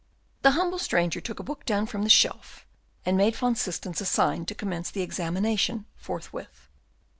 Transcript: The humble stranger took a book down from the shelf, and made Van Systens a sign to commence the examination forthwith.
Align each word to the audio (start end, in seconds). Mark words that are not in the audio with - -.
The 0.41 0.53
humble 0.57 0.79
stranger 0.79 1.21
took 1.21 1.39
a 1.39 1.43
book 1.43 1.63
down 1.63 1.85
from 1.85 2.01
the 2.01 2.09
shelf, 2.09 2.65
and 3.05 3.15
made 3.15 3.35
Van 3.35 3.53
Systens 3.53 4.01
a 4.01 4.05
sign 4.07 4.45
to 4.45 4.55
commence 4.55 4.89
the 4.89 5.03
examination 5.03 5.85
forthwith. 5.95 6.67